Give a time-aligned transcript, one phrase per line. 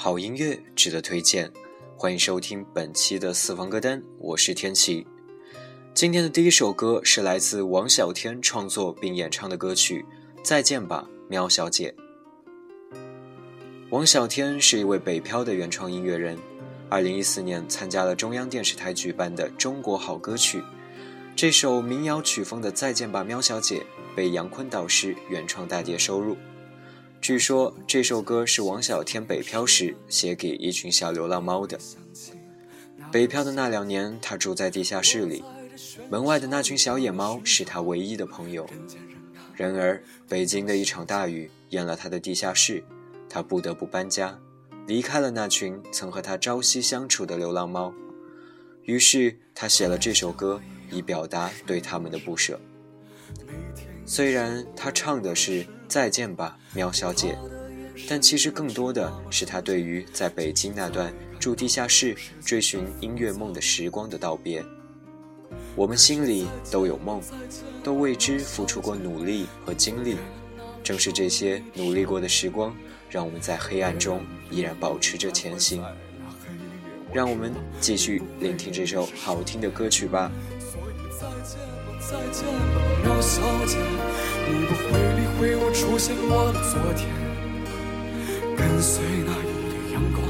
[0.00, 1.50] 好音乐值得推荐，
[1.96, 5.04] 欢迎收听本期的私房歌单，我是天琪。
[5.92, 10.06] 今天的第一首歌是来自王小天创作并演唱的歌曲
[10.44, 11.92] 《再见吧，喵小姐》。
[13.90, 16.38] 王小天是一位北漂的原创音乐人，
[16.88, 20.60] 二零一四年参加了中央电视台举办的《中国好歌曲》，
[21.34, 23.80] 这首民谣曲风的《再见吧，喵小姐》
[24.14, 26.36] 被杨坤导师原创大碟收录。
[27.20, 31.78] 据说这首歌是王小天北漂时写给一群小流浪猫的。
[33.12, 35.44] 北漂的那两年，他住在地下室里，
[36.10, 38.66] 门外的那群小野猫是他唯一的朋友。
[39.54, 42.84] 然而，北京的一场大雨淹了他的地下室。
[43.30, 44.38] 他不得不搬家，
[44.86, 47.92] 离开了那群曾和他朝夕相处的流浪猫。
[48.84, 52.58] 于是他写了这首歌，以表达对他们的不舍。
[54.08, 57.38] 虽然他唱的是“再见吧，喵小姐”，
[58.08, 64.64] 但其实更多的是他对于在北京那段住地下室、追寻音乐梦的时光的道别。
[65.76, 67.20] 我们心里都有梦，
[67.84, 70.16] 都为之付出过努力和精力。
[70.82, 72.74] 正是这些努力过的时光。
[73.10, 75.82] 让我们在黑暗中依然保持着前行。
[77.12, 80.32] 让我们继续聆听这首好听的歌曲吧。
[82.10, 83.76] 再见吧，喵小姐，
[84.48, 87.06] 你不会理会我出现过的昨天。
[88.56, 90.24] 跟随那一缕阳光，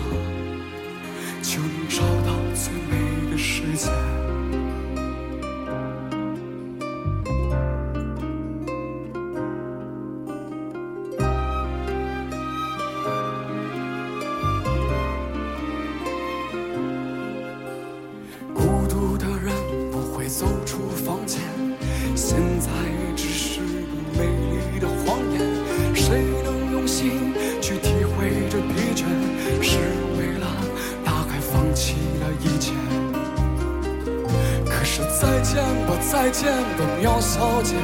[36.10, 37.74] 再见吧，苗小姐，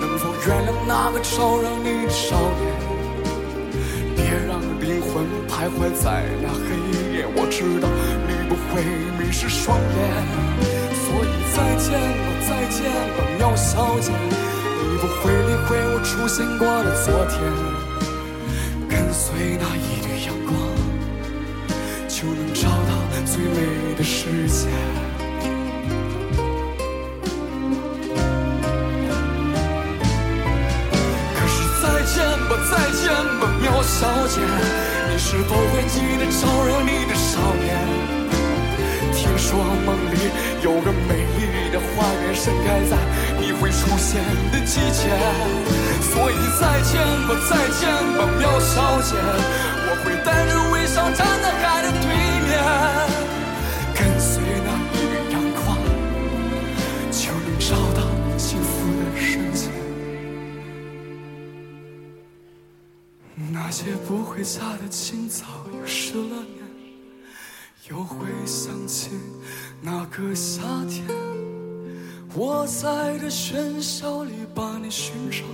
[0.00, 2.62] 能否原谅那个招惹你的少年？
[4.14, 6.76] 别让灵魂徘徊在那黑
[7.16, 7.24] 夜。
[7.34, 7.88] 我知道
[8.26, 8.82] 你不会
[9.18, 9.86] 迷失双眼，
[11.04, 12.78] 所以再见吧，再见
[13.16, 17.40] 吧，苗小姐，你不会理会我出现过的昨天。
[18.88, 20.52] 跟随那一缕阳光，
[22.08, 22.92] 就能找到
[23.24, 24.68] 最美的世界。
[33.94, 34.40] 小姐，
[35.08, 37.78] 你是否会记得招惹你的少年？
[39.14, 40.18] 听说梦里
[40.64, 42.96] 有个美丽的花园盛开在
[43.38, 45.14] 你会出现的季节，
[46.10, 47.86] 所以再见吧，再见
[48.18, 49.14] 吧，喵小姐，
[63.36, 66.64] 那些不回家的清早，又失了眠，
[67.90, 69.10] 又会想起
[69.82, 71.04] 那个夏天。
[72.36, 75.44] 我在这喧嚣里把你寻找，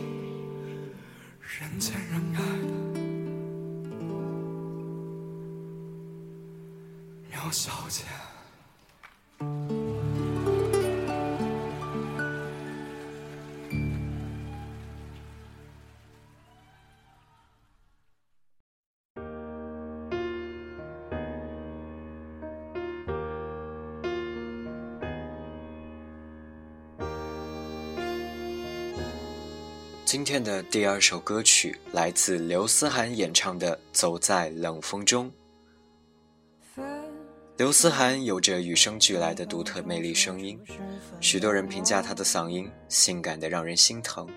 [1.41, 2.73] 人见人爱的
[7.31, 8.05] 苗小姐。
[30.11, 35.31] 今天的第二首歌曲来自刘思涵演唱的《走在冷风中》。
[37.57, 40.59] 刘思涵有着与生俱来的独特魅力声音，
[41.21, 44.29] 许多人评价她的嗓音性感的让人心疼。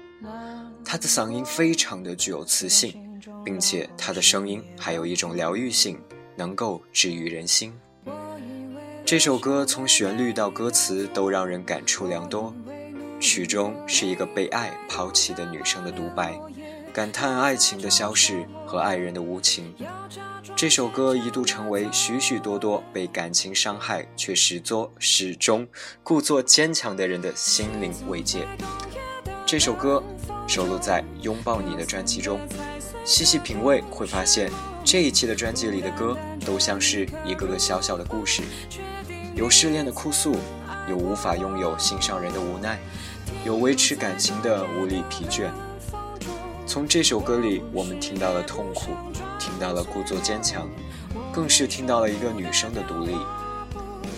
[0.86, 6.00] 她的嗓音非常的具有磁性，并且她的声音还有一种疗愈性，
[6.36, 7.74] 能够治愈人心。
[9.04, 12.54] 这首歌从旋律到歌词都让人感触良多。
[13.24, 16.38] 曲中是一个被爱抛弃的女生的独白，
[16.92, 19.74] 感叹爱情的消逝和爱人的无情。
[20.58, 25.66] 这首歌一度成为许许多多被感情伤害却始作始终
[26.04, 28.46] 故作坚强的人的心灵慰藉。
[29.46, 30.04] 这首歌
[30.46, 32.42] 收录在《拥抱你》的专辑中，
[33.06, 34.52] 细细品味会发现
[34.84, 38.44] 这一期的专辑里的歌都像是一个个小小的故事，
[39.34, 40.36] 有失恋的哭诉，
[40.90, 42.78] 有无法拥有心上人的无奈。
[43.46, 45.50] 有维持感情的无力疲倦。
[46.66, 48.92] 从这首歌里，我们听到了痛苦，
[49.38, 50.68] 听到了故作坚强，
[51.32, 53.16] 更是听到了一个女生的独立。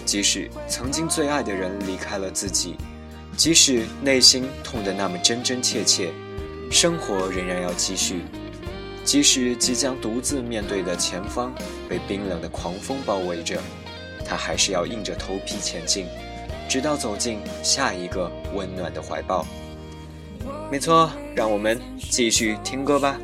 [0.05, 2.75] 即使曾经最爱的人离开了自己，
[3.35, 6.11] 即使内心痛得那么真真切切，
[6.69, 8.21] 生活仍然要继续。
[9.03, 11.53] 即使即将独自面对的前方
[11.89, 13.59] 被冰冷的狂风包围着，
[14.23, 16.05] 他还是要硬着头皮前进，
[16.69, 19.45] 直到走进下一个温暖的怀抱。
[20.71, 23.19] 没错，让我们继续听歌吧。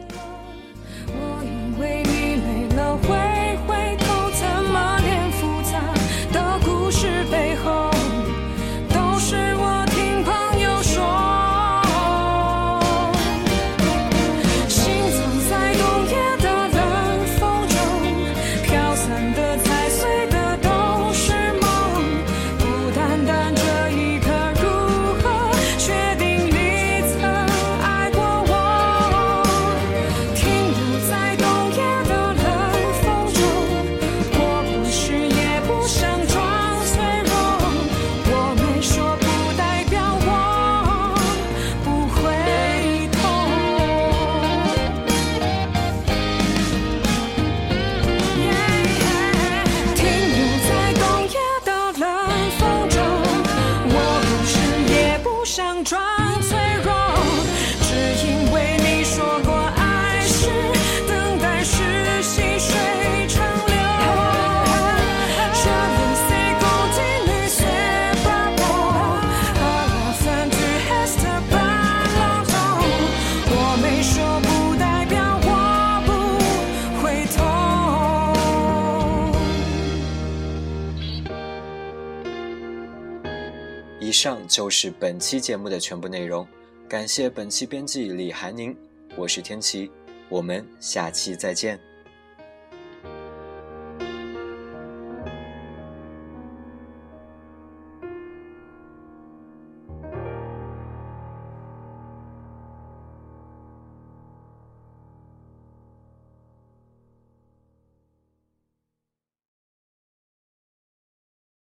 [84.22, 86.48] 上就是本期节目的全部内容，
[86.88, 88.78] 感谢本期编辑李涵宁，
[89.16, 89.90] 我是天琪，
[90.30, 91.91] 我们下期再见。